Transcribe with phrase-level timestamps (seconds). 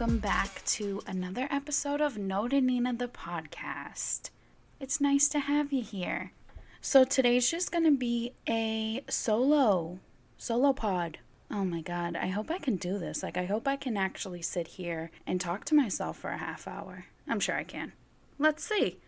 [0.00, 4.30] welcome back to another episode of Noted Nina the podcast.
[4.80, 6.32] It's nice to have you here.
[6.80, 9.98] So today's just gonna be a solo,
[10.38, 11.18] solo pod.
[11.50, 13.22] Oh my god, I hope I can do this.
[13.22, 16.66] Like, I hope I can actually sit here and talk to myself for a half
[16.66, 17.04] hour.
[17.28, 17.92] I'm sure I can.
[18.38, 19.00] Let's see.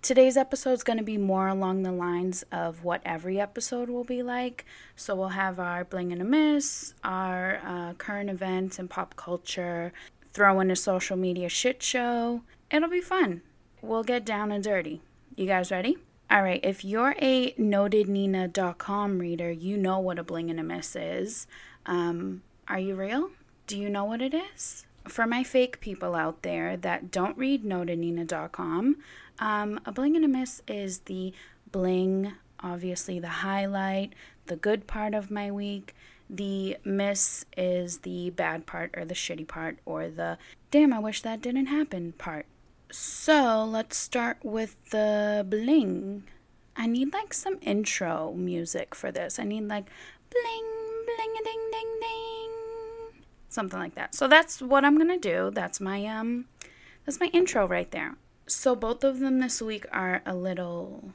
[0.00, 4.04] Today's episode is going to be more along the lines of what every episode will
[4.04, 4.64] be like.
[4.94, 9.92] So we'll have our bling and a miss, our uh, current events and pop culture,
[10.38, 12.42] throw in a social media shit show.
[12.70, 13.42] It'll be fun.
[13.82, 15.02] We'll get down and dirty.
[15.34, 15.98] You guys ready?
[16.30, 20.94] All right, if you're a notednina.com reader, you know what a bling and a miss
[20.94, 21.48] is.
[21.86, 23.30] Um, are you real?
[23.66, 24.86] Do you know what it is?
[25.08, 28.96] For my fake people out there that don't read notednina.com,
[29.40, 31.32] um, a bling and a miss is the
[31.72, 34.12] bling, obviously the highlight,
[34.46, 35.96] the good part of my week.
[36.30, 40.38] The miss is the bad part or the shitty part or the
[40.70, 42.46] damn, I wish that didn't happen part.
[42.90, 46.24] So let's start with the bling.
[46.76, 49.38] I need like some intro music for this.
[49.38, 49.86] I need like
[50.30, 50.64] bling,
[51.04, 52.50] bling ding ding ding.
[53.48, 54.14] Something like that.
[54.14, 55.50] So that's what I'm gonna do.
[55.52, 56.46] That's my um
[57.04, 58.16] that's my intro right there.
[58.46, 61.12] So both of them this week are a little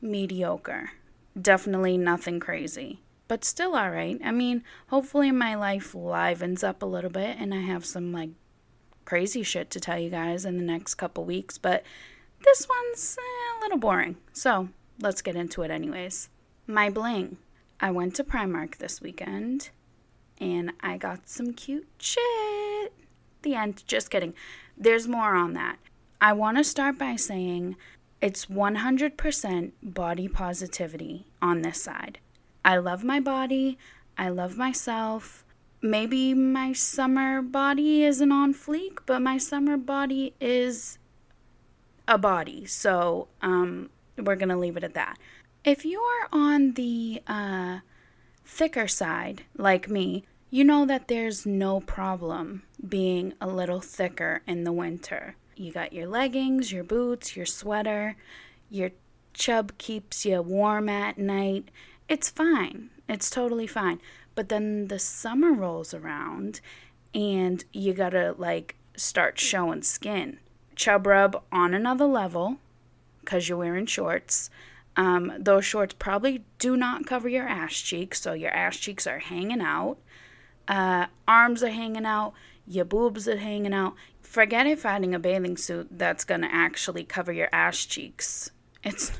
[0.00, 0.92] mediocre.
[1.40, 4.20] Definitely nothing crazy, but still all right.
[4.24, 8.30] I mean, hopefully my life livens up a little bit and I have some like
[9.04, 11.82] crazy shit to tell you guys in the next couple weeks, but
[12.44, 14.16] this one's eh, a little boring.
[14.32, 14.68] So,
[15.00, 16.28] let's get into it anyways.
[16.66, 17.38] My bling.
[17.80, 19.70] I went to Primark this weekend
[20.38, 22.92] and I got some cute shit.
[23.42, 23.84] The end.
[23.86, 24.34] Just kidding.
[24.76, 25.76] There's more on that.
[26.20, 27.76] I want to start by saying
[28.20, 32.18] it's 100% body positivity on this side.
[32.64, 33.78] I love my body,
[34.16, 35.44] I love myself.
[35.82, 40.98] Maybe my summer body isn't on fleek, but my summer body is
[42.08, 42.64] a body.
[42.64, 45.18] So, um, we're going to leave it at that.
[45.64, 47.80] If you are on the uh,
[48.44, 54.64] thicker side, like me, you know that there's no problem being a little thicker in
[54.64, 55.36] the winter.
[55.56, 58.16] You got your leggings, your boots, your sweater,
[58.70, 58.90] your
[59.32, 61.70] chub keeps you warm at night.
[62.08, 62.90] It's fine.
[63.08, 64.00] It's totally fine.
[64.34, 66.60] But then the summer rolls around
[67.14, 70.38] and you gotta like start showing skin.
[70.76, 72.56] Chub rub on another level
[73.20, 74.50] because you're wearing shorts.
[74.96, 79.18] Um, those shorts probably do not cover your ass cheeks, so your ass cheeks are
[79.18, 79.98] hanging out.
[80.68, 82.32] Uh, arms are hanging out.
[82.66, 83.94] Your boobs are hanging out.
[84.20, 88.50] Forget if adding a bathing suit that's gonna actually cover your ass cheeks.
[88.82, 89.12] It's,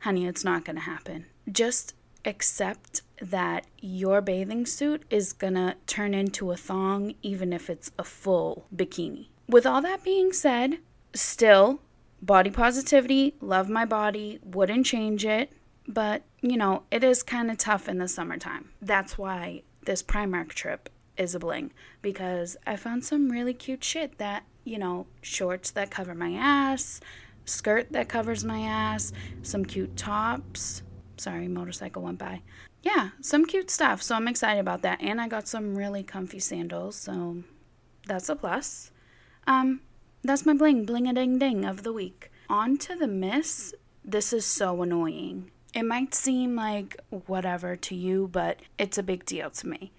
[0.00, 1.26] honey, it's not gonna happen.
[1.50, 1.94] Just
[2.24, 8.04] accept that your bathing suit is gonna turn into a thong even if it's a
[8.04, 9.28] full bikini.
[9.48, 10.78] With all that being said,
[11.14, 11.80] still,
[12.22, 15.52] body positivity, love my body, wouldn't change it,
[15.86, 18.70] but you know, it is kind of tough in the summertime.
[18.80, 24.18] That's why this Primark trip is a bling because I found some really cute shit
[24.18, 27.00] that, you know, shorts that cover my ass,
[27.44, 30.82] skirt that covers my ass, some cute tops.
[31.20, 32.42] Sorry, motorcycle went by.
[32.82, 34.02] Yeah, some cute stuff.
[34.02, 35.00] So I'm excited about that.
[35.02, 37.42] And I got some really comfy sandals, so
[38.06, 38.90] that's a plus.
[39.46, 39.80] Um,
[40.22, 42.30] that's my bling, bling a ding ding of the week.
[42.48, 43.74] On to the miss.
[44.04, 45.50] This is so annoying.
[45.74, 46.96] It might seem like
[47.26, 49.92] whatever to you, but it's a big deal to me.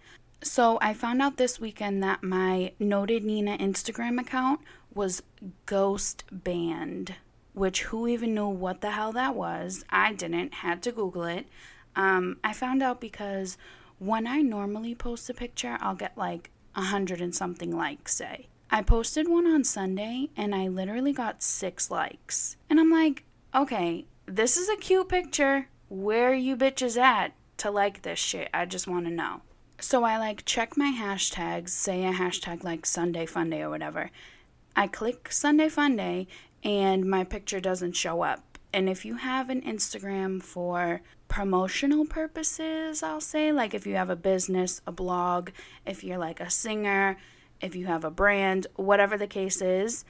[0.44, 4.60] So I found out this weekend that my Noted Nina Instagram account
[4.94, 5.24] was
[5.66, 7.16] ghost banned,
[7.54, 9.84] which who even knew what the hell that was?
[9.90, 11.48] I didn't, had to Google it.
[11.96, 13.58] Um, I found out because
[14.00, 18.48] when I normally post a picture, I'll get like a hundred and something likes, say.
[18.70, 22.56] I posted one on Sunday and I literally got six likes.
[22.70, 25.68] And I'm like, okay, this is a cute picture.
[25.90, 28.50] Where are you bitches at to like this shit?
[28.54, 29.42] I just want to know.
[29.80, 34.10] So I like check my hashtags, say a hashtag like Sunday Funday or whatever.
[34.76, 36.28] I click Sunday Funday
[36.64, 38.58] and my picture doesn't show up.
[38.74, 44.10] And if you have an Instagram for promotional purposes, I'll say, like if you have
[44.10, 45.50] a business, a blog,
[45.86, 47.18] if you're like a singer,
[47.60, 50.06] if you have a brand, whatever the case is,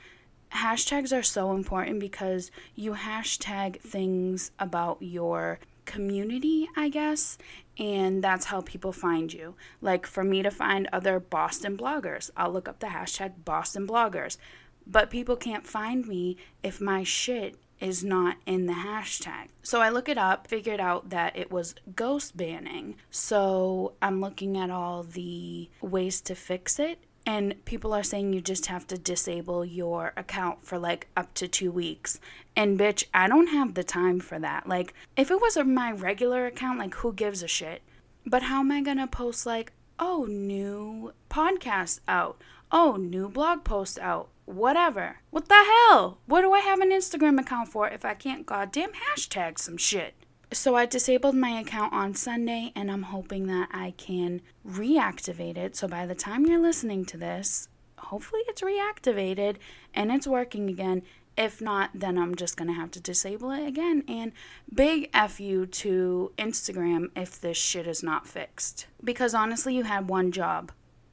[0.53, 7.38] hashtags are so important because you hashtag things about your community, I guess,
[7.77, 9.56] and that's how people find you.
[9.81, 14.38] Like for me to find other Boston bloggers, I'll look up the hashtag Boston bloggers.
[14.86, 19.48] But people can't find me if my shit is not in the hashtag.
[19.63, 22.95] So I look it up, figured out that it was ghost banning.
[23.10, 28.42] So I'm looking at all the ways to fix it and people are saying you
[28.42, 32.19] just have to disable your account for like up to two weeks.
[32.56, 34.68] And bitch, I don't have the time for that.
[34.68, 37.81] Like, if it was my regular account, like, who gives a shit?
[38.25, 42.42] But how am I gonna post, like, oh, new podcast out?
[42.74, 44.30] Oh, new blog post out?
[44.46, 45.18] Whatever.
[45.30, 46.20] What the hell?
[46.26, 50.14] What do I have an Instagram account for if I can't goddamn hashtag some shit?
[50.54, 55.76] So I disabled my account on Sunday and I'm hoping that I can reactivate it.
[55.76, 59.58] So by the time you're listening to this, hopefully it's reactivated
[59.94, 61.02] and it's working again.
[61.38, 64.06] If not, then I'm just going to have to disable it again.
[64.08, 64.32] And
[64.74, 68.88] big F you to Instagram if this shit is not fixed.
[69.04, 70.72] Because honestly, you had one job.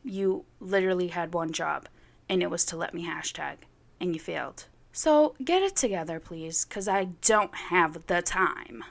[0.08, 1.86] You literally had one job,
[2.28, 3.56] and it was to let me hashtag,
[4.00, 4.64] and you failed.
[4.90, 8.84] So get it together, please, because I don't have the time.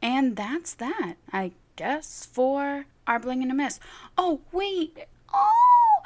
[0.00, 3.80] And that's that, I guess, for our bling and a miss.
[4.16, 5.06] Oh, wait.
[5.34, 6.02] Oh!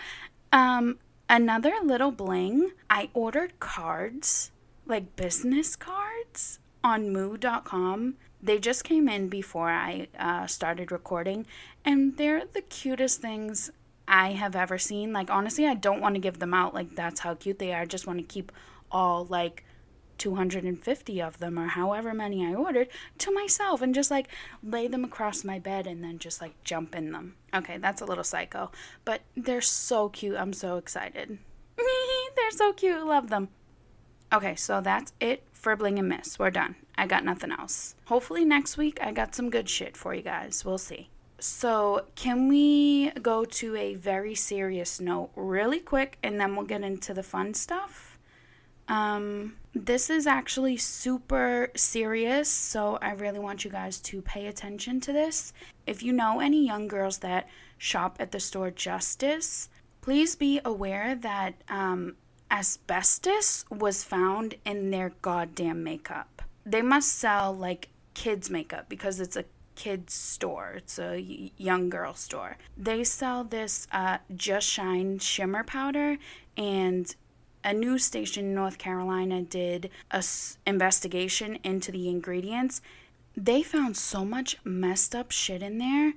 [0.53, 0.99] Um,
[1.29, 2.70] another little bling.
[2.88, 4.53] I ordered cards,
[4.87, 8.14] like business cards, on moo.com.
[8.43, 11.47] They just came in before I uh, started recording,
[11.85, 13.70] and they're the cutest things
[14.08, 15.12] I have ever seen.
[15.12, 16.75] Like, honestly, I don't want to give them out.
[16.75, 17.82] Like, that's how cute they are.
[17.82, 18.53] I just want to keep
[18.91, 19.64] all, like,
[20.19, 22.88] 250 of them or however many I ordered
[23.19, 24.29] to myself and just like
[24.62, 27.35] lay them across my bed and then just like jump in them.
[27.55, 28.70] Okay, that's a little psycho,
[29.05, 30.37] but they're so cute.
[30.37, 31.38] I'm so excited.
[32.37, 33.05] they're so cute.
[33.05, 33.49] Love them.
[34.32, 36.38] Okay, so that's it for Bling and Miss.
[36.38, 36.76] We're done.
[36.99, 37.94] I got nothing else.
[38.06, 40.64] Hopefully, next week I got some good shit for you guys.
[40.64, 41.11] We'll see.
[41.38, 46.82] So, can we go to a very serious note really quick and then we'll get
[46.82, 48.18] into the fun stuff?
[48.88, 55.00] Um, this is actually super serious, so I really want you guys to pay attention
[55.00, 55.52] to this.
[55.86, 59.68] If you know any young girls that shop at the store Justice,
[60.00, 62.16] please be aware that um,
[62.50, 66.42] asbestos was found in their goddamn makeup.
[66.64, 69.44] They must sell like kids' makeup because it's a
[69.76, 70.75] kids store.
[70.78, 72.56] It's a young girl store.
[72.76, 76.17] They sell this uh, Just Shine shimmer powder,
[76.56, 77.14] and
[77.62, 82.81] a news station in North Carolina did a s- investigation into the ingredients.
[83.37, 86.14] They found so much messed up shit in there.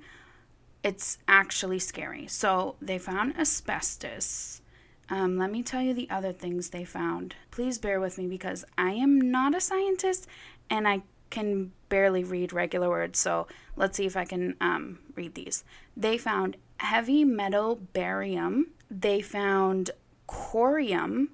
[0.82, 2.26] It's actually scary.
[2.26, 4.62] So they found asbestos.
[5.10, 7.34] Um, let me tell you the other things they found.
[7.50, 10.26] Please bear with me because I am not a scientist
[10.70, 13.18] and I can barely read regular words.
[13.18, 13.46] So
[13.76, 15.64] let's see if I can um, read these.
[15.96, 18.68] They found heavy metal barium.
[18.90, 19.90] They found
[20.26, 21.30] chromium,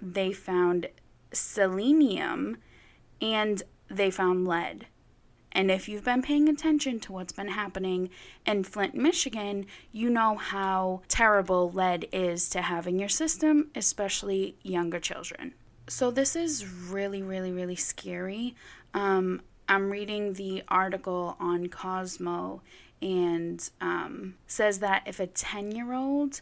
[0.00, 0.88] they found
[1.32, 2.56] selenium
[3.20, 4.86] and they found lead.
[5.52, 8.08] And if you've been paying attention to what's been happening
[8.46, 14.56] in Flint, Michigan, you know how terrible lead is to have in your system, especially
[14.62, 15.54] younger children.
[15.88, 18.54] So, this is really, really, really scary.
[18.94, 22.62] Um, I'm reading the article on Cosmo
[23.00, 26.40] and um, says that if a 10 year old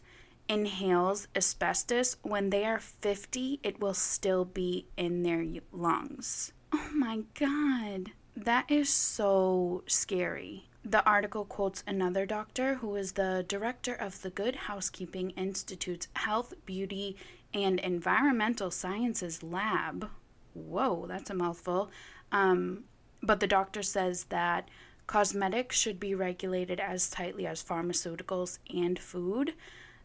[0.49, 6.52] inhales asbestos, when they are 50, it will still be in their lungs.
[6.73, 8.12] Oh my god.
[8.35, 10.69] That is so scary.
[10.85, 16.55] The article quotes another doctor who is the director of the Good Housekeeping Institute's Health,
[16.64, 17.17] Beauty,
[17.52, 20.09] and Environmental Sciences Lab.
[20.55, 21.90] Whoa, that's a mouthful.
[22.32, 22.85] Um,
[23.23, 24.68] but the doctor says that
[25.06, 29.54] cosmetics should be regulated as tightly as pharmaceuticals and food.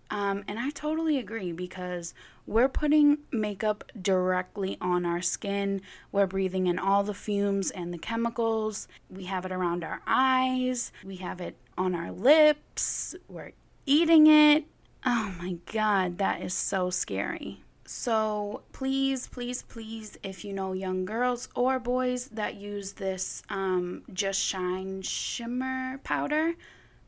[0.10, 2.14] Um, and I totally agree because
[2.46, 5.82] we're putting makeup directly on our skin.
[6.12, 8.88] We're breathing in all the fumes and the chemicals.
[9.10, 10.92] We have it around our eyes.
[11.04, 13.16] We have it on our lips.
[13.28, 13.54] We're
[13.86, 14.66] eating it.
[15.06, 17.64] Oh my God, that is so scary.
[17.86, 24.04] So please, please, please, if you know young girls or boys that use this um,
[24.14, 26.54] Just Shine Shimmer powder,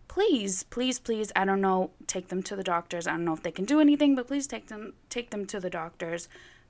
[0.07, 3.07] please, please, please, I don't know, take them to the doctors.
[3.07, 5.59] I don't know if they can do anything, but please take them take them to
[5.59, 6.27] the doctors.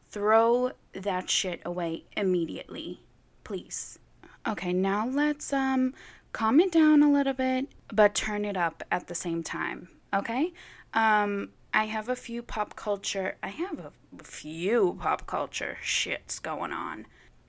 [0.10, 3.02] Throw that shit away immediately.
[3.44, 3.98] Please.
[4.48, 5.94] Okay, now let's um
[6.32, 9.90] calm it down a little bit, but turn it up at the same time.
[10.14, 10.54] Okay?
[10.94, 13.36] Um I have a few pop culture.
[13.44, 17.06] I have a few pop culture shits going on.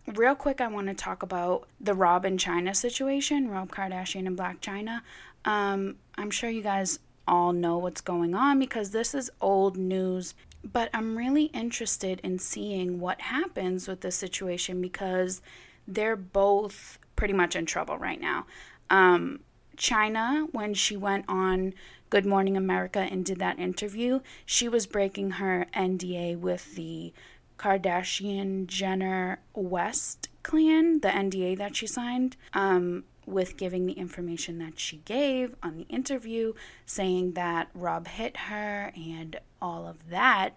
[0.08, 4.36] Real quick, I want to talk about the Rob and Chyna situation, Rob Kardashian and
[4.36, 5.02] Blac Chyna.
[5.44, 10.34] Um, I'm sure you guys all know what's going on because this is old news,
[10.64, 15.40] but I'm really interested in seeing what happens with this situation because
[15.86, 18.46] they're both pretty much in trouble right now.
[18.90, 19.40] Um,
[19.76, 21.74] Chyna, when she went on
[22.08, 27.12] Good Morning America and did that interview, she was breaking her NDA with the
[27.58, 34.78] Kardashian Jenner West clan, the NDA that she signed, um, with giving the information that
[34.78, 36.52] she gave on the interview,
[36.84, 40.50] saying that Rob hit her and all of that.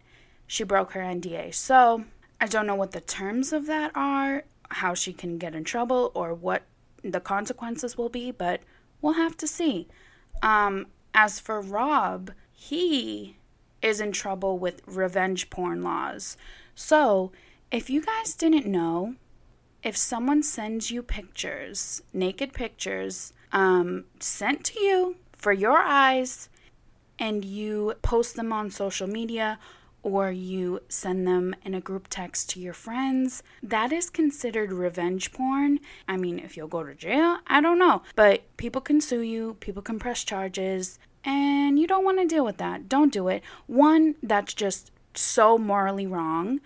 [0.46, 1.56] She broke her NDA.
[1.56, 2.06] So
[2.40, 6.12] I don't know what the terms of that are, how she can get in trouble,
[6.14, 6.62] or what
[7.04, 8.62] the consequences will be, but
[9.02, 9.88] we'll have to see.
[10.44, 13.38] Um, as for Rob, he
[13.82, 16.38] is in trouble with revenge porn laws.
[16.76, 17.32] So,
[17.72, 19.16] if you guys didn't know,
[19.84, 26.50] if someone sends you pictures, naked pictures, um, sent to you for your eyes,
[27.18, 29.60] and you post them on social media
[30.04, 35.32] or you send them in a group text to your friends, that is considered revenge
[35.32, 35.80] porn.
[36.08, 38.04] I mean, if you'll go to jail, I don't know.
[38.16, 42.46] But people can sue you, people can press charges, and you don't want to deal
[42.46, 42.88] with that.
[42.88, 43.44] Don't do it.
[43.68, 46.62] One, that's just so morally wrong.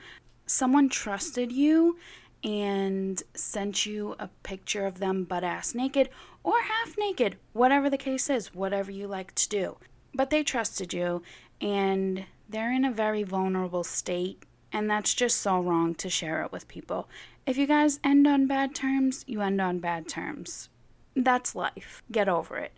[0.46, 1.98] Someone trusted you
[2.44, 6.10] and sent you a picture of them butt ass naked
[6.44, 9.78] or half naked, whatever the case is, whatever you like to do.
[10.14, 11.24] But they trusted you
[11.62, 16.52] and they're in a very vulnerable state, and that's just so wrong to share it
[16.52, 17.10] with people.
[17.48, 20.70] If you guys end on bad terms, you end on bad terms.
[21.16, 22.04] That's life.
[22.12, 22.72] Get over it.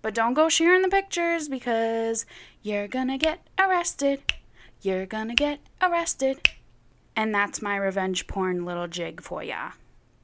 [0.00, 2.24] But don't go sharing the pictures because
[2.62, 4.22] you're gonna get arrested.
[4.80, 6.38] You're gonna get arrested.
[7.14, 9.72] And that's my revenge porn little jig for ya.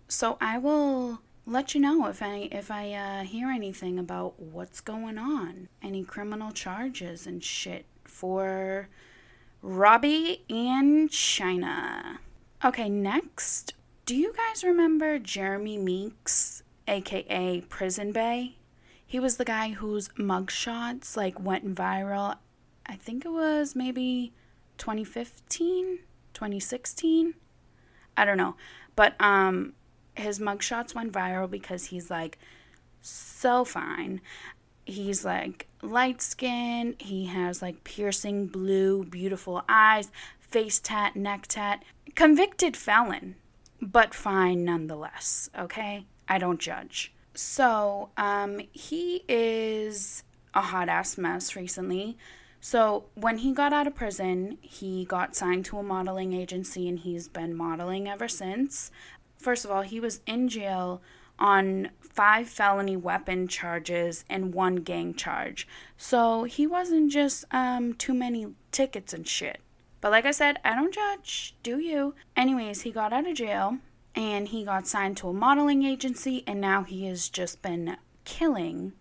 [0.09, 4.81] So I will let you know if I if I uh, hear anything about what's
[4.81, 7.85] going on, any criminal charges and shit
[8.15, 8.89] for
[9.61, 12.19] Robbie and Chyna.
[12.65, 13.75] Okay, next,
[14.07, 18.53] do you guys remember Jeremy Meeks, aka Prison Bae?
[19.05, 22.37] He was the guy whose mugshots like went viral.
[22.87, 24.33] I think it was maybe
[24.79, 25.99] 2015,
[26.33, 27.35] 2016.
[28.17, 28.55] I don't know.
[28.95, 29.73] But um
[30.15, 32.39] his mugshots went viral because he's like
[33.01, 34.21] so fine.
[34.85, 36.97] He's like light skin.
[36.99, 41.83] He has like piercing blue, beautiful eyes, face tat, neck tat.
[42.15, 43.37] Convicted felon,
[43.81, 45.51] but fine nonetheless.
[45.59, 46.07] Okay?
[46.29, 47.13] I don't judge.
[47.35, 50.23] So, um, he is
[50.55, 52.17] a hot ass mess recently.
[52.61, 56.99] So, when he got out of prison, he got signed to a modeling agency and
[56.99, 58.91] he's been modeling ever since.
[59.37, 61.03] First of all, he was in jail
[61.39, 65.67] on five felony weapon charges and one gang charge.
[65.97, 69.61] So he wasn't just um, too many tickets and shit.
[70.01, 71.55] But like I said, I don't judge.
[71.63, 72.15] Do you?
[72.37, 73.79] Anyways, he got out of jail
[74.15, 78.93] and he got signed to a modeling agency and now he has just been killing.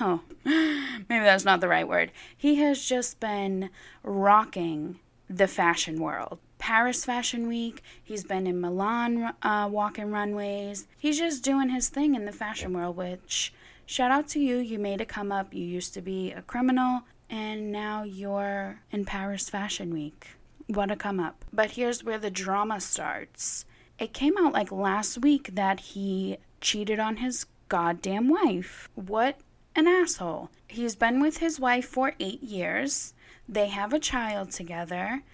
[0.00, 2.12] Oh, maybe that's not the right word.
[2.36, 3.70] He has just been
[4.02, 4.98] rocking
[5.28, 6.38] the fashion world.
[6.62, 7.82] Paris Fashion Week.
[8.04, 10.86] He's been in Milan uh, walking runways.
[10.96, 13.52] He's just doing his thing in the fashion world, which
[13.84, 14.58] shout out to you.
[14.58, 15.52] You made it come up.
[15.52, 20.36] You used to be a criminal, and now you're in Paris Fashion Week.
[20.68, 21.44] What a come up.
[21.52, 23.64] But here's where the drama starts.
[23.98, 28.88] It came out like last week that he cheated on his goddamn wife.
[28.94, 29.40] What
[29.74, 30.48] an asshole.
[30.68, 33.14] He's been with his wife for eight years.
[33.48, 35.24] They have a child together.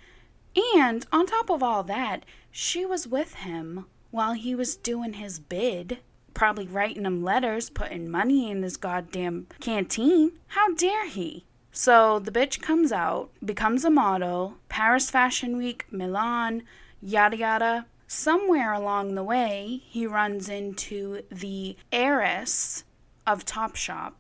[0.74, 5.38] And on top of all that, she was with him while he was doing his
[5.38, 5.98] bid,
[6.34, 10.32] probably writing him letters, putting money in his goddamn canteen.
[10.48, 11.44] How dare he?
[11.72, 16.62] So the bitch comes out, becomes a model, Paris Fashion Week, Milan,
[17.00, 17.86] yada yada.
[18.06, 22.84] Somewhere along the way, he runs into the heiress
[23.26, 24.14] of Topshop,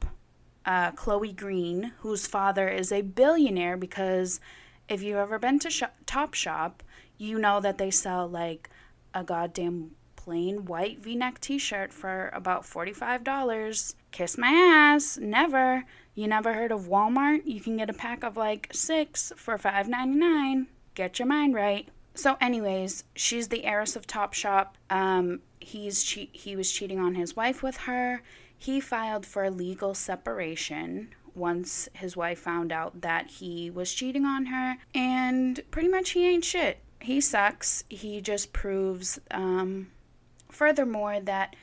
[0.66, 4.40] uh, Chloe Green, whose father is a billionaire because
[4.88, 5.68] if you've ever been to
[6.06, 6.72] Topshop,
[7.16, 8.70] you know that they sell like
[9.14, 13.94] a goddamn plain white v-neck t-shirt for about $45.
[14.10, 15.18] Kiss my ass.
[15.18, 15.84] Never.
[16.14, 17.42] You never heard of Walmart?
[17.44, 20.66] You can get a pack of like 6 for $5.99.
[20.94, 21.88] Get your mind right.
[22.14, 24.68] So anyways, she's the heiress of Topshop.
[24.90, 28.22] Um he's che- he was cheating on his wife with her.
[28.56, 34.24] He filed for a legal separation once his wife found out that he was cheating
[34.24, 34.76] on her.
[34.94, 36.78] And pretty much he ain't shit.
[37.00, 37.84] He sucks.
[37.88, 39.90] He just proves, um,
[40.50, 41.54] furthermore, that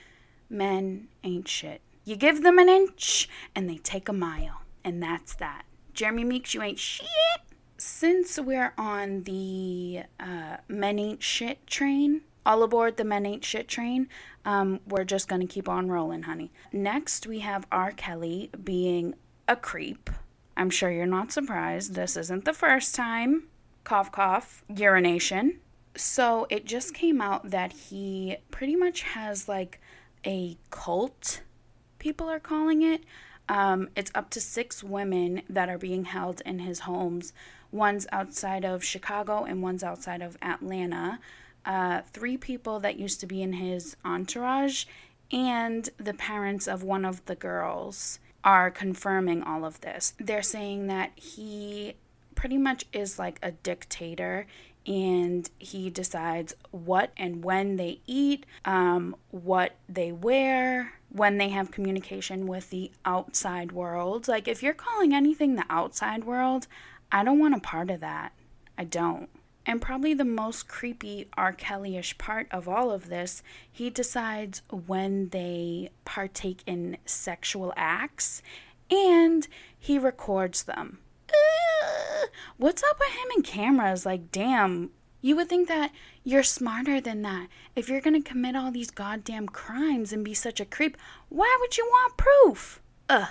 [0.50, 1.82] men ain't shit.
[2.05, 4.62] You give them an inch and they take a mile.
[4.84, 5.65] And that's that.
[5.94, 7.08] Jeremy Meeks, you ain't shit.
[7.77, 13.67] Since we're on the uh, men ain't shit train, all aboard the men ain't shit
[13.67, 14.08] train,
[14.46, 16.51] Um, we're just to keep on rolling, honey.
[16.72, 17.91] Next, we have R.
[17.91, 19.15] Kelly being
[19.47, 20.09] a creep.
[20.57, 21.95] I'm sure you're not surprised.
[21.95, 23.43] This isn't the first time.
[23.83, 25.59] Cough, cough, urination.
[25.95, 29.79] So it just came out that he pretty much has like
[30.25, 31.41] a cult,
[31.99, 33.03] people are calling it.
[33.47, 37.31] Um, it's up to six women that are being held in his homes.
[37.71, 41.19] One's outside of Chicago and one's outside of Atlanta.
[41.63, 44.85] Uh, three people that used to be in his entourage
[45.31, 50.13] and the parents of one of the girls are confirming all of this.
[50.19, 51.95] They're saying that he
[52.35, 54.45] pretty much is like a dictator
[54.85, 61.71] and he decides what and when they eat, um, what they wear, when they have
[61.71, 64.27] communication with the outside world.
[64.27, 66.67] Like, if you're calling anything the outside world,
[67.11, 68.33] I don't want a part of that.
[68.77, 69.29] I don't.
[69.65, 71.51] And probably the most creepy R.
[71.51, 73.41] Kelly ish part of all of this,
[73.72, 78.43] he decides when they partake in sexual acts
[78.91, 81.00] and he records them.
[82.57, 84.05] What's up with him and cameras?
[84.05, 84.91] Like, damn,
[85.22, 85.91] you would think that
[86.24, 87.48] you're smarter than that.
[87.75, 90.98] If you're gonna commit all these goddamn crimes and be such a creep,
[91.29, 92.81] why would you want proof?
[93.10, 93.29] Ugh,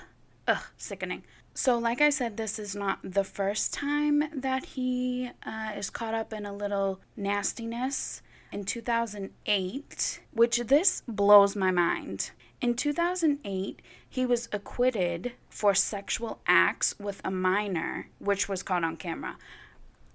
[0.48, 1.22] ugh, sickening.
[1.56, 6.12] So, like I said, this is not the first time that he uh, is caught
[6.12, 8.22] up in a little nastiness.
[8.50, 12.32] In 2008, which this blows my mind.
[12.60, 18.96] In 2008, he was acquitted for sexual acts with a minor, which was caught on
[18.96, 19.36] camera.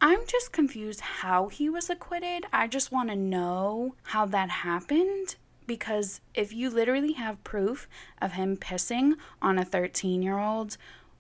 [0.02, 2.46] I'm just confused how he was acquitted.
[2.52, 5.36] I just want to know how that happened
[5.70, 7.88] because if you literally have proof
[8.22, 10.78] of him pissing on a 13 year old,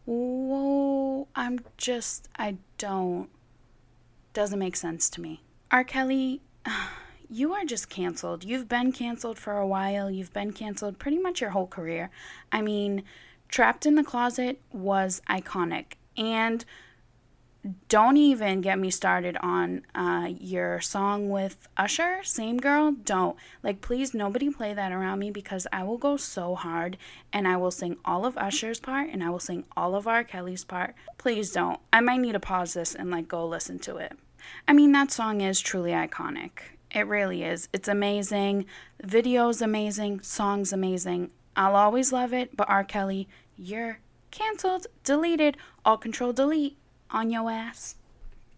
[0.09, 3.29] whoa, I'm just, I don't,
[4.33, 5.43] doesn't make sense to me.
[5.71, 5.83] R.
[5.83, 6.41] Kelly,
[7.29, 8.43] you are just canceled.
[8.43, 10.09] You've been canceled for a while.
[10.09, 12.09] You've been canceled pretty much your whole career.
[12.51, 13.03] I mean,
[13.49, 15.93] Trapped in the Closet was iconic.
[16.17, 16.65] And
[17.89, 22.93] don't even get me started on uh, your song with Usher, Same Girl.
[22.93, 23.35] Don't.
[23.63, 26.97] Like, please, nobody play that around me because I will go so hard
[27.33, 30.23] and I will sing all of Usher's part and I will sing all of R.
[30.23, 30.95] Kelly's part.
[31.17, 31.79] Please don't.
[31.91, 34.13] I might need to pause this and, like, go listen to it.
[34.67, 36.51] I mean, that song is truly iconic.
[36.91, 37.67] It really is.
[37.73, 38.65] It's amazing.
[39.03, 40.21] Video's amazing.
[40.21, 41.31] Song's amazing.
[41.57, 42.85] I'll always love it, but R.
[42.85, 43.99] Kelly, you're
[44.31, 46.77] canceled, deleted, all control delete
[47.11, 47.95] on your ass.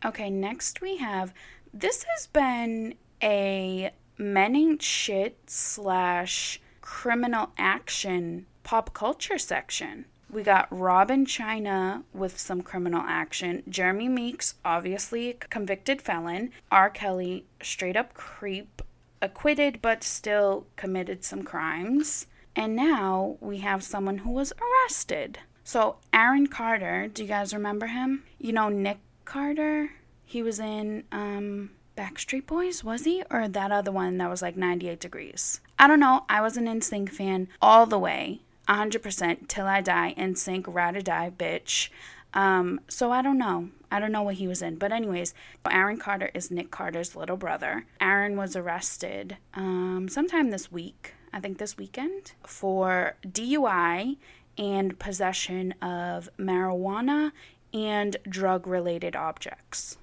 [0.03, 1.33] Okay, next we have
[1.73, 10.05] this has been a men ain't shit slash criminal action pop culture section.
[10.29, 13.63] We got Rob and Chyna with some criminal action.
[13.67, 16.51] Jeremy Meeks, obviously convicted felon.
[16.71, 16.89] R.
[16.89, 18.81] Kelly, straight up creep,
[19.21, 22.27] acquitted but still committed some crimes.
[22.55, 25.39] And now we have someone who was arrested.
[25.63, 28.23] So, Aaron Carter, do you guys remember him?
[28.39, 29.91] You know, Nick Carter?
[30.25, 33.23] He was in um, Backstreet Boys, was he?
[33.29, 35.61] Or that other one that was like 98 Degrees?
[35.77, 36.25] I don't know.
[36.29, 40.15] I was an NSYNC fan all the way 100% till I die.
[40.17, 41.89] NSYNC, ride or die, bitch.
[42.33, 43.69] Um, so I don't know.
[43.91, 44.77] I don't know what he was in.
[44.77, 45.33] But, anyways,
[45.69, 47.85] Aaron Carter is Nick Carter's little brother.
[47.99, 54.17] Aaron was arrested um, sometime this week, I think this weekend, for DUI
[54.57, 57.31] and possession of marijuana
[57.73, 59.97] and drug related objects.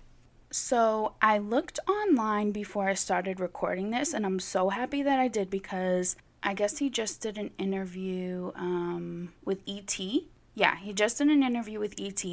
[0.50, 5.28] So I looked online before I started recording this, and I'm so happy that I
[5.28, 9.98] did because I guess he just did an interview um, with ET.
[10.54, 12.24] Yeah, he just did an interview with ET.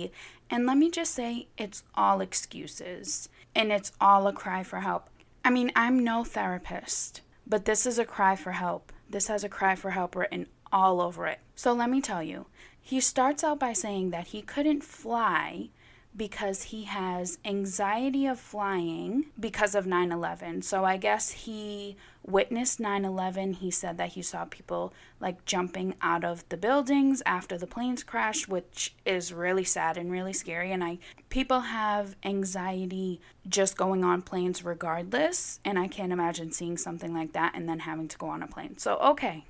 [0.50, 5.10] And let me just say, it's all excuses and it's all a cry for help.
[5.44, 8.92] I mean, I'm no therapist, but this is a cry for help.
[9.10, 11.40] This has a cry for help written all over it.
[11.56, 12.48] So let me tell you,
[12.82, 15.70] he starts out by saying that he couldn't fly
[16.16, 20.62] because he has anxiety of flying because of 9 11.
[20.62, 23.54] So I guess he witnessed 9 11.
[23.54, 28.04] He said that he saw people like jumping out of the buildings after the planes
[28.04, 30.72] crashed, which is really sad and really scary.
[30.72, 31.00] And I
[31.30, 35.60] people have anxiety just going on planes regardless.
[35.66, 38.48] And I can't imagine seeing something like that and then having to go on a
[38.48, 38.78] plane.
[38.78, 39.46] So, okay.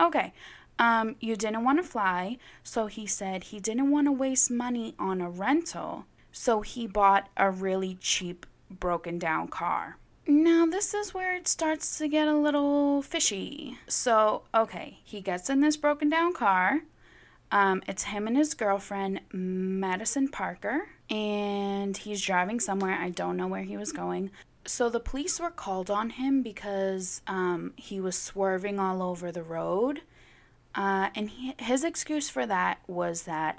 [0.00, 0.32] Okay.
[0.78, 4.94] Um, you didn't want to fly, so he said he didn't want to waste money
[4.98, 9.96] on a rental, so he bought a really cheap, broken down car.
[10.28, 13.78] Now, this is where it starts to get a little fishy.
[13.88, 16.82] So, okay, he gets in this broken down car.
[17.50, 22.94] Um, it's him and his girlfriend, Madison Parker, and he's driving somewhere.
[22.94, 24.30] I don't know where he was going.
[24.68, 29.42] So the police were called on him because um, he was swerving all over the
[29.42, 30.02] road.
[30.74, 33.58] Uh, and he, his excuse for that was that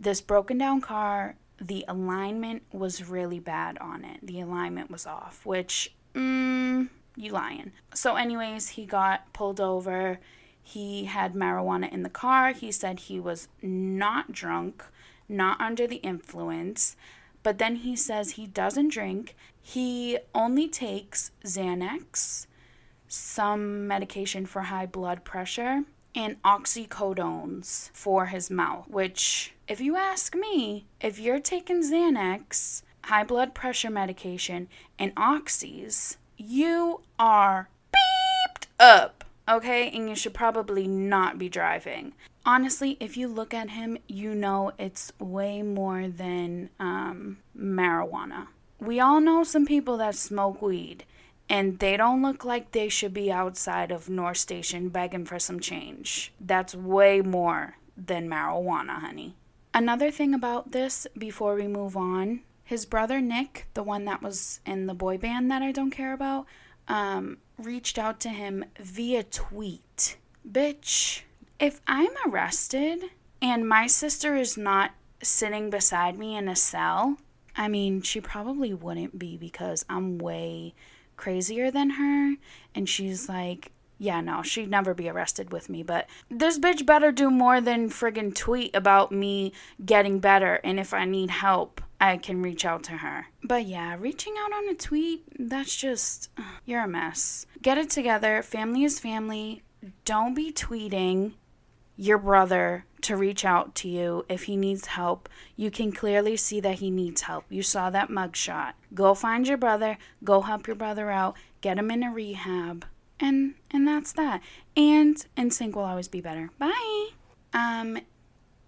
[0.00, 4.18] this broken down car, the alignment was really bad on it.
[4.20, 7.70] The alignment was off, which, mm, you lying.
[7.94, 10.18] So, anyways, he got pulled over.
[10.60, 12.52] He had marijuana in the car.
[12.52, 14.84] He said he was not drunk,
[15.28, 16.96] not under the influence.
[17.42, 19.34] But then he says he doesn't drink.
[19.60, 22.46] He only takes Xanax,
[23.08, 30.34] some medication for high blood pressure, and oxycodones for his mouth, which, if you ask
[30.34, 39.24] me, if you're taking Xanax, high blood pressure medication, and oxys, you are beeped up,
[39.48, 39.90] okay?
[39.90, 42.12] And you should probably not be driving.
[42.44, 48.48] Honestly, if you look at him, you know it's way more than um, marijuana.
[48.80, 51.04] We all know some people that smoke weed
[51.48, 55.60] and they don't look like they should be outside of North Station begging for some
[55.60, 56.32] change.
[56.40, 59.36] That's way more than marijuana, honey.
[59.74, 64.60] Another thing about this before we move on his brother Nick, the one that was
[64.64, 66.46] in the boy band that I don't care about,
[66.88, 70.16] um, reached out to him via tweet.
[70.50, 71.20] Bitch,
[71.62, 73.04] if I'm arrested
[73.40, 74.90] and my sister is not
[75.22, 77.18] sitting beside me in a cell,
[77.56, 80.74] I mean, she probably wouldn't be because I'm way
[81.16, 82.34] crazier than her.
[82.74, 85.84] And she's like, yeah, no, she'd never be arrested with me.
[85.84, 89.52] But this bitch better do more than friggin' tweet about me
[89.86, 90.54] getting better.
[90.64, 93.26] And if I need help, I can reach out to her.
[93.44, 96.28] But yeah, reaching out on a tweet, that's just,
[96.64, 97.46] you're a mess.
[97.62, 98.42] Get it together.
[98.42, 99.62] Family is family.
[100.04, 101.34] Don't be tweeting
[101.96, 105.28] your brother to reach out to you if he needs help.
[105.56, 107.44] You can clearly see that he needs help.
[107.48, 108.72] You saw that mugshot.
[108.94, 112.86] Go find your brother, go help your brother out, get him in a rehab.
[113.20, 114.40] And and that's that.
[114.76, 116.50] And NSYNC will always be better.
[116.58, 117.08] Bye.
[117.52, 117.98] Um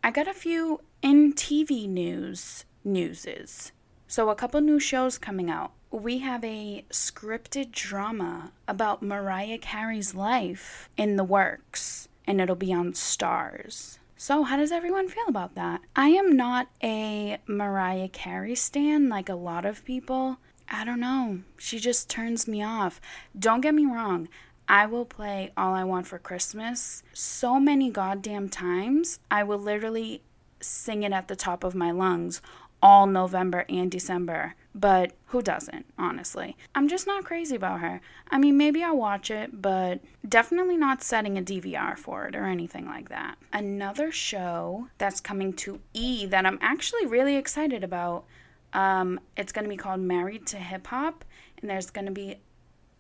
[0.02, 3.72] I got a few in TV news newses.
[4.06, 5.72] So a couple new shows coming out.
[5.90, 12.72] We have a scripted drama about Mariah Carey's life in the works and it'll be
[12.72, 13.98] on Starz.
[14.16, 15.82] So, how does everyone feel about that?
[15.96, 20.38] I am not a Mariah Carey stan like a lot of people.
[20.68, 21.40] I don't know.
[21.58, 23.00] She just turns me off.
[23.38, 24.28] Don't get me wrong.
[24.68, 29.18] I will play All I Want for Christmas so many goddamn times.
[29.30, 30.22] I will literally
[30.60, 32.40] sing it at the top of my lungs
[32.84, 34.54] all November and December.
[34.74, 36.56] But who doesn't, honestly?
[36.74, 38.02] I'm just not crazy about her.
[38.28, 42.44] I mean, maybe I'll watch it, but definitely not setting a DVR for it or
[42.44, 43.36] anything like that.
[43.52, 48.26] Another show that's coming to E that I'm actually really excited about.
[48.74, 51.24] Um, it's going to be called Married to Hip Hop,
[51.60, 52.36] and there's going to be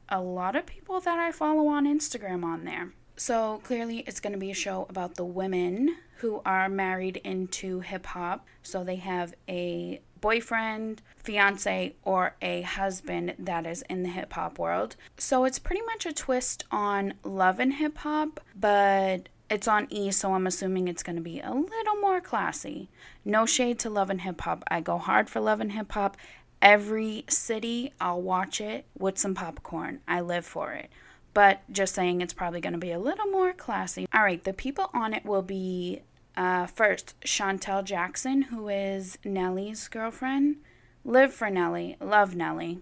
[0.08, 2.92] a lot of people that I follow on Instagram on there.
[3.16, 7.80] So clearly, it's going to be a show about the women who are married into
[7.80, 8.46] hip hop.
[8.62, 14.58] So they have a boyfriend, fiance, or a husband that is in the hip hop
[14.58, 14.96] world.
[15.18, 20.10] So it's pretty much a twist on love and hip hop, but it's on E,
[20.10, 22.88] so I'm assuming it's going to be a little more classy.
[23.24, 24.64] No shade to love and hip hop.
[24.68, 26.16] I go hard for love and hip hop.
[26.62, 30.00] Every city, I'll watch it with some popcorn.
[30.08, 30.90] I live for it
[31.34, 34.06] but just saying it's probably going to be a little more classy.
[34.14, 36.00] All right, the people on it will be
[36.36, 40.56] uh, first Shantel Jackson, who is Nelly's girlfriend.
[41.04, 42.80] Live for Nelly, love Nelly.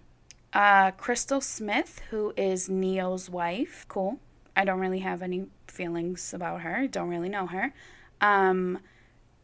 [0.53, 3.85] Uh, Crystal Smith, who is Ne-Yo's wife.
[3.87, 4.19] Cool.
[4.55, 6.87] I don't really have any feelings about her.
[6.87, 7.73] Don't really know her.
[8.21, 8.77] Um,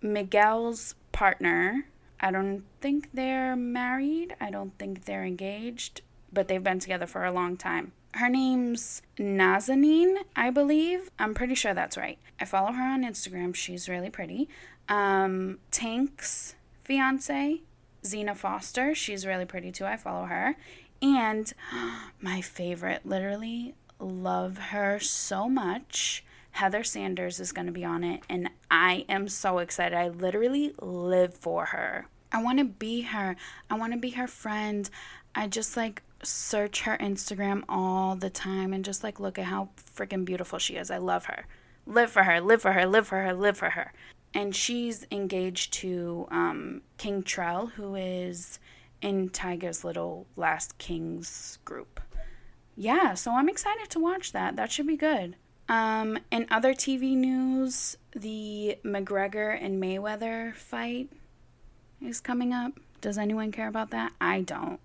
[0.01, 1.85] Miguel's partner.
[2.19, 4.35] I don't think they're married.
[4.39, 7.91] I don't think they're engaged, but they've been together for a long time.
[8.13, 11.11] Her name's Nazanin, I believe.
[11.19, 12.17] I'm pretty sure that's right.
[12.39, 13.53] I follow her on Instagram.
[13.53, 14.49] She's really pretty.
[14.87, 17.61] Um, Tank's fiance,
[18.05, 18.95] Zena Foster.
[18.95, 19.85] She's really pretty too.
[19.85, 20.55] I follow her.
[21.01, 21.53] And
[22.21, 26.23] my favorite, literally love her so much.
[26.51, 29.95] Heather Sanders is going to be on it, and I am so excited.
[29.95, 32.07] I literally live for her.
[32.31, 33.35] I want to be her.
[33.69, 34.89] I want to be her friend.
[35.35, 39.69] I just like search her Instagram all the time and just like look at how
[39.95, 40.91] freaking beautiful she is.
[40.91, 41.45] I love her.
[41.85, 43.93] Live for her, live for her, live for her, live for her.
[44.33, 48.59] And she's engaged to um, King Trell, who is
[49.01, 51.99] in Tyga's little Last Kings group.
[52.75, 54.55] Yeah, so I'm excited to watch that.
[54.55, 55.35] That should be good.
[55.67, 61.09] Um, in other TV news, the McGregor and Mayweather fight
[62.01, 62.73] is coming up.
[63.01, 64.13] Does anyone care about that?
[64.19, 64.79] I don't.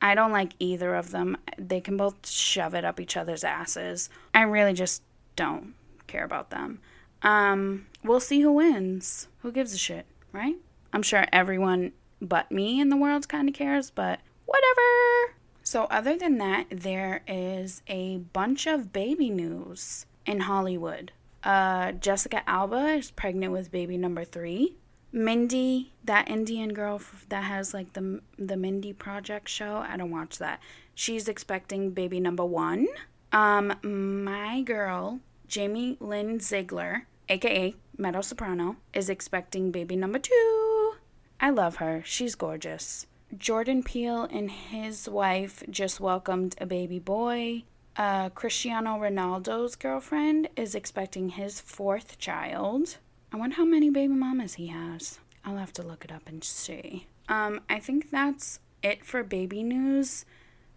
[0.00, 1.36] I don't like either of them.
[1.58, 4.10] They can both shove it up each other's asses.
[4.34, 5.02] I really just
[5.36, 5.74] don't
[6.06, 6.80] care about them.
[7.22, 9.28] Um, we'll see who wins.
[9.42, 10.56] Who gives a shit, right?
[10.92, 15.34] I'm sure everyone but me in the world kind of cares, but whatever.
[15.62, 21.12] So, other than that, there is a bunch of baby news in Hollywood.
[21.44, 24.76] Uh, Jessica Alba is pregnant with baby number three.
[25.12, 30.38] Mindy, that Indian girl that has like the the Mindy Project show, I don't watch
[30.38, 30.60] that.
[30.94, 32.86] She's expecting baby number one.
[33.32, 40.94] Um, my girl Jamie Lynn Ziegler, aka Meadow Soprano, is expecting baby number two.
[41.40, 42.02] I love her.
[42.04, 43.06] She's gorgeous.
[43.36, 47.64] Jordan Peele and his wife just welcomed a baby boy.
[47.96, 52.98] Uh, Cristiano Ronaldo's girlfriend is expecting his fourth child.
[53.32, 55.18] I wonder how many baby mamas he has.
[55.44, 57.06] I'll have to look it up and see.
[57.28, 60.24] Um, I think that's it for baby news.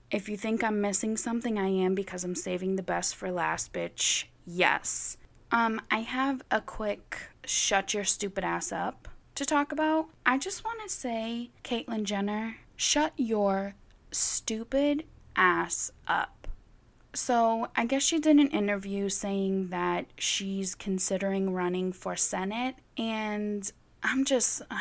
[0.10, 3.72] If you think I'm missing something, I am because I'm saving the best for last,
[3.72, 4.26] bitch.
[4.46, 5.18] Yes.
[5.52, 10.08] Um, I have a quick shut your stupid ass up to talk about.
[10.26, 13.76] I just want to say, Caitlyn Jenner, shut your
[14.12, 16.41] stupid ass up.
[17.14, 23.70] So, I guess she did an interview saying that she's considering running for Senate, and
[24.02, 24.62] I'm just,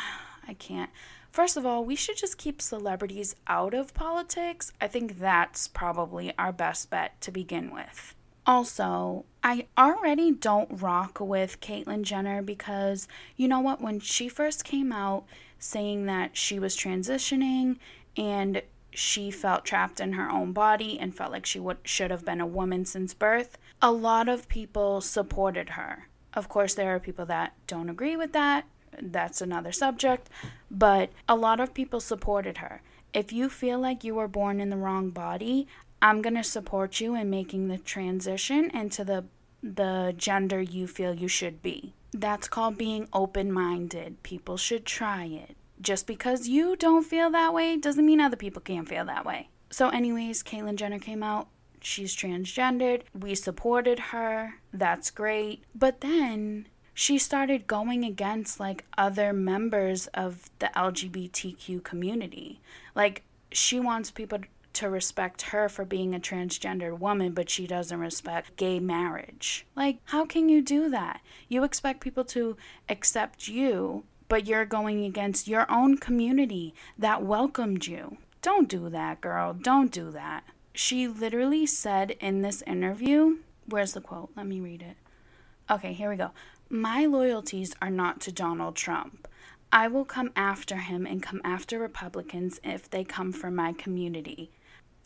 [0.47, 0.89] I can't.
[1.31, 4.71] First of all, we should just keep celebrities out of politics.
[4.81, 8.15] I think that's probably our best bet to begin with.
[8.45, 13.81] Also, I already don't rock with Caitlyn Jenner because you know what?
[13.81, 15.25] When she first came out
[15.59, 17.77] saying that she was transitioning
[18.17, 22.25] and she felt trapped in her own body and felt like she would should have
[22.25, 26.07] been a woman since birth, a lot of people supported her.
[26.33, 28.65] Of course, there are people that don't agree with that.
[29.01, 30.29] That's another subject,
[30.69, 32.81] but a lot of people supported her.
[33.13, 35.67] If you feel like you were born in the wrong body,
[36.01, 39.25] I'm going to support you in making the transition into the
[39.63, 41.93] the gender you feel you should be.
[42.11, 44.23] That's called being open-minded.
[44.23, 45.55] People should try it.
[45.81, 49.49] Just because you don't feel that way doesn't mean other people can't feel that way.
[49.69, 51.47] So anyways, Caitlyn Jenner came out.
[51.81, 53.01] She's transgendered.
[53.19, 54.55] We supported her.
[54.71, 55.63] That's great.
[55.73, 62.61] But then she started going against like other members of the LGBTQ community.
[62.93, 64.39] Like she wants people
[64.73, 69.65] to respect her for being a transgendered woman, but she doesn't respect gay marriage.
[69.75, 71.21] Like, how can you do that?
[71.49, 72.55] You expect people to
[72.87, 78.15] accept you, but you're going against your own community that welcomed you.
[78.41, 79.53] Don't do that, girl.
[79.53, 80.45] Don't do that.
[80.73, 84.29] She literally said in this interview, where's the quote?
[84.37, 84.95] Let me read it.
[85.69, 86.31] Okay, here we go.
[86.69, 89.27] My loyalties are not to Donald Trump.
[89.69, 94.49] I will come after him and come after Republicans if they come for my community.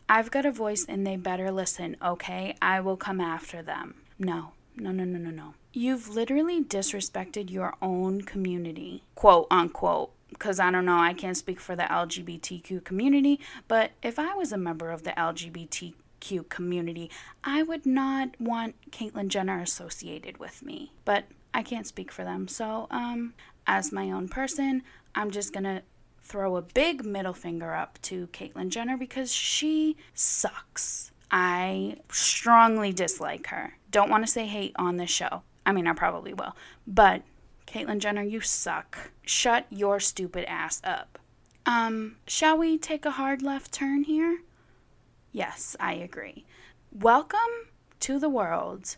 [0.08, 2.56] I've got a voice and they better listen, okay?
[2.62, 3.96] I will come after them.
[4.20, 5.54] No, no, no, no, no, no.
[5.74, 10.12] You've literally disrespected your own community, quote unquote.
[10.30, 14.52] Because I don't know, I can't speak for the LGBTQ community, but if I was
[14.52, 17.10] a member of the LGBTQ community,
[17.44, 20.92] I would not want Caitlyn Jenner associated with me.
[21.06, 22.50] But I can't speak for them.
[22.50, 23.34] So, um,
[23.66, 24.84] as my own person,
[25.14, 25.84] I'm just gonna
[26.22, 31.12] throw a big middle finger up to Caitlyn Jenner because she sucks.
[31.38, 33.74] I strongly dislike her.
[33.92, 35.42] Don't want to say hate on this show.
[35.66, 36.56] I mean, I probably will.
[36.88, 37.24] But
[37.68, 39.12] Caitlyn Jenner, you suck.
[39.26, 41.20] Shut your stupid ass up.
[41.66, 44.44] Um, shall we take a hard left turn here?
[45.34, 46.46] Yes, I agree.
[46.94, 47.40] Welcome
[48.00, 48.96] to the world,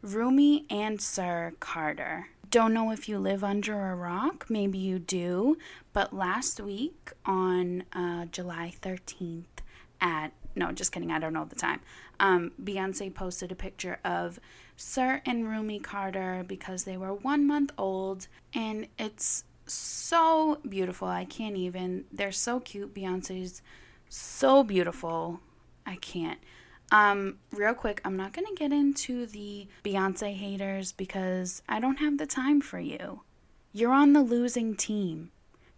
[0.00, 2.28] Rumi and Sir Carter.
[2.50, 5.58] Don't know if you live under a rock, maybe you do,
[5.92, 9.44] but last week on uh, July 13th
[10.00, 11.80] at, no, just kidding, I don't know the time,
[12.18, 14.40] um, Beyonce posted a picture of
[14.76, 21.08] Sir and Rumi Carter because they were one month old, and it's so beautiful.
[21.08, 22.94] I can't even, they're so cute.
[22.94, 23.62] Beyonce's
[24.08, 25.40] so beautiful.
[25.84, 26.38] I can't.
[26.92, 31.98] Um, real quick, I'm not going to get into the Beyonce haters because I don't
[31.98, 33.22] have the time for you.
[33.72, 35.30] You're on the losing team.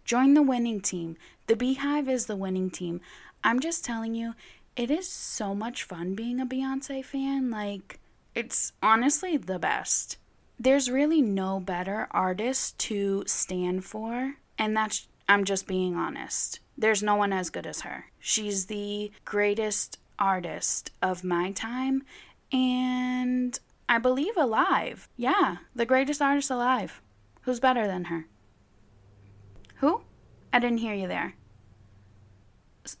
[0.05, 1.17] Join the winning team.
[1.47, 3.01] The BeyHive is the winning team.
[3.43, 4.35] I'm just telling you,
[4.79, 7.51] it is so much fun being a Beyonce fan.
[7.51, 7.99] Like,
[8.33, 10.15] it's honestly the best.
[10.57, 16.61] There's really no better artist to stand for, and that's, I'm just being honest.
[16.77, 18.05] There's no one as good as her.
[18.19, 22.03] She's the greatest artist of my time
[22.49, 25.09] and I believe alive.
[25.17, 27.01] Yeah, the greatest artist alive.
[27.41, 28.27] Who's better than her?
[29.75, 30.03] Who?
[30.53, 31.33] I didn't hear you there.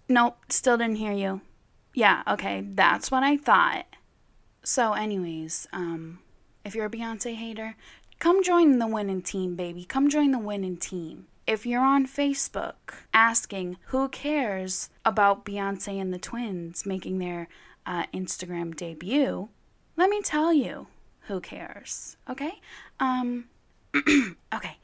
[0.09, 1.39] Nope, still didn't hear you.
[1.99, 3.85] Yeah, okay, that's what I thought.
[4.63, 6.19] So, anyways, um,
[6.63, 7.75] if you're a Beyonce hater,
[8.19, 9.83] come join the winning team, baby.
[9.83, 11.27] Come join the winning team.
[11.45, 17.49] If you're on Facebook asking who cares about Beyonce and the twins making their
[17.85, 19.49] uh, Instagram debut,
[19.97, 20.87] let me tell you
[21.27, 22.15] who cares.
[22.29, 22.61] Okay?
[23.01, 23.49] Um,
[24.55, 24.77] okay.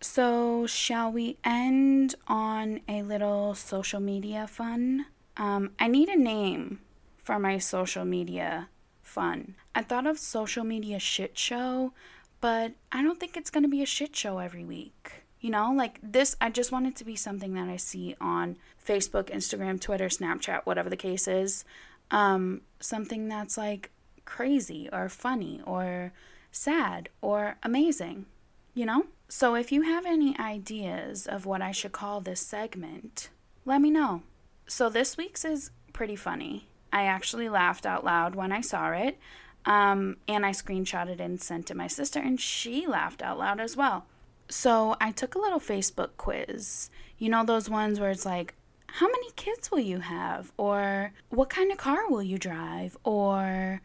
[0.00, 5.06] So, shall we end on a little social media fun?
[5.36, 6.78] Um, I need a name
[7.18, 8.68] for my social media
[9.02, 9.56] fun.
[9.74, 11.92] I thought of social media shit show,
[12.40, 15.19] but I don't think it's going to be a shit show every week.
[15.40, 18.56] You know, like this, I just want it to be something that I see on
[18.84, 21.64] Facebook, Instagram, Twitter, Snapchat, whatever the case is.
[22.10, 23.90] Um, something that's like
[24.24, 26.12] crazy or funny or
[26.52, 28.26] sad or amazing,
[28.74, 29.06] you know?
[29.28, 33.30] So if you have any ideas of what I should call this segment,
[33.64, 34.22] let me know.
[34.66, 36.66] So this week's is pretty funny.
[36.92, 39.18] I actually laughed out loud when I saw it.
[39.64, 43.60] Um, and I screenshotted and sent it to my sister, and she laughed out loud
[43.60, 44.06] as well.
[44.50, 46.90] So I took a little Facebook quiz.
[47.18, 48.54] You know, those ones where it's like,
[48.86, 50.52] how many kids will you have?
[50.56, 52.96] Or what kind of car will you drive?
[53.04, 53.80] Or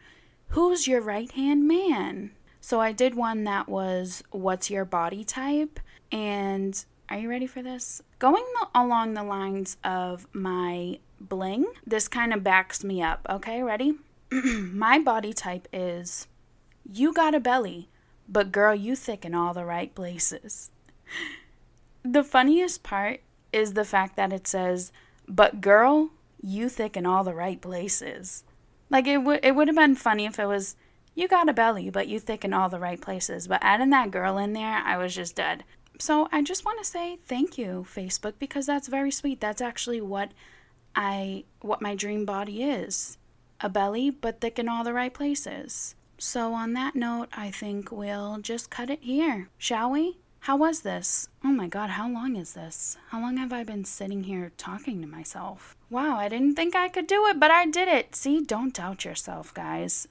[0.49, 2.31] who's your right hand man?
[2.61, 5.79] So I did one that was, what's your body type?
[6.11, 8.01] And are you ready for this?
[8.17, 13.25] Going along the lines of my bling, this kind of backs me up.
[13.29, 13.93] Okay, ready?
[14.31, 16.27] my body type is
[16.91, 17.89] you got a belly
[18.27, 20.71] but girl, you thick in all the right places.
[22.03, 24.91] The funniest part is the fact that it says,
[25.27, 26.11] but girl,
[26.41, 28.43] you thick in all the right places.
[28.89, 30.75] Like it would it would have been funny if it was
[31.15, 33.47] you got a belly, but you thick in all the right places.
[33.47, 35.63] But adding that girl in there, I was just dead.
[35.97, 39.39] So I just want to say thank you, Facebook, because that's very sweet.
[39.39, 40.31] That's actually what
[40.95, 43.17] I what my dream body is.
[43.61, 45.95] A belly, but thick in all the right places.
[46.27, 50.17] So, on that note, I think we'll just cut it here, shall we?
[50.39, 51.29] How was this?
[51.43, 52.97] Oh my god, how long is this?
[53.09, 55.77] How long have I been sitting here talking to myself?
[55.91, 58.15] Wow, I didn't think I could do it, but I did it.
[58.15, 60.07] See, don't doubt yourself, guys.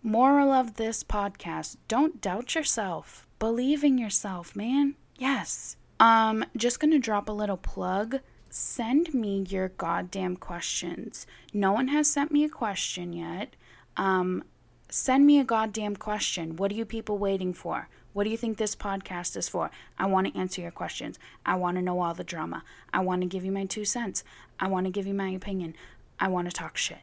[0.00, 3.26] Moral of this podcast don't doubt yourself.
[3.40, 4.94] Believe in yourself, man.
[5.16, 5.76] Yes.
[5.98, 8.20] Um, just gonna drop a little plug.
[8.48, 11.26] Send me your goddamn questions.
[11.52, 13.56] No one has sent me a question yet.
[13.96, 14.44] Um,
[14.90, 16.56] Send me a goddamn question.
[16.56, 17.88] What are you people waiting for?
[18.14, 19.70] What do you think this podcast is for?
[19.98, 21.18] I want to answer your questions.
[21.44, 22.64] I want to know all the drama.
[22.92, 24.24] I want to give you my two cents.
[24.58, 25.76] I want to give you my opinion.
[26.18, 27.00] I want to talk shit.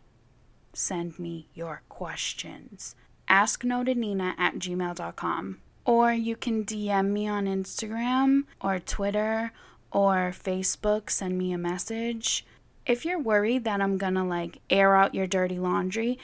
[0.73, 2.95] Send me your questions.
[3.29, 5.59] AskNotedNina at gmail.com.
[5.85, 9.51] Or you can DM me on Instagram or Twitter
[9.91, 11.11] or Facebook.
[11.11, 12.47] Send me a message.
[12.87, 16.17] If you're worried that I'm gonna like air out your dirty laundry,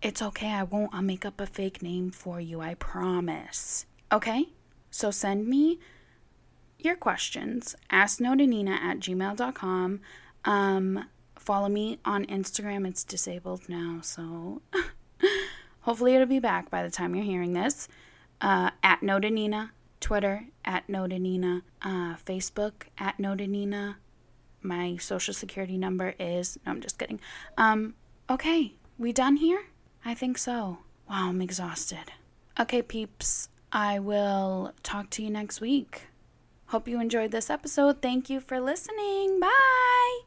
[0.00, 0.94] it's okay, I won't.
[0.94, 3.86] I'll make up a fake name for you, I promise.
[4.12, 4.50] Okay?
[4.90, 5.78] So send me
[6.78, 7.74] your questions.
[7.90, 10.00] Ask Noted Nina at gmail.com.
[10.44, 11.04] Um,
[11.36, 12.86] follow me on Instagram.
[12.86, 14.62] It's disabled now, so
[15.80, 17.88] hopefully it'll be back by the time you're hearing this.
[18.40, 23.98] Uh, at Noted Nina, Twitter at Noted Nina, uh, Facebook at Noted Nina.
[24.62, 27.20] My social security number is no, I'm just kidding.
[27.56, 27.94] Um,
[28.30, 29.64] okay, we done here?
[30.08, 30.78] I think so.
[31.06, 32.12] Wow, I'm exhausted.
[32.58, 36.06] Okay, peeps, I will talk to you next week.
[36.68, 38.00] Hope you enjoyed this episode.
[38.00, 39.38] Thank you for listening.
[39.38, 40.20] Bye.